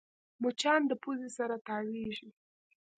[0.41, 2.29] مچان د پوزې سره تاوېږي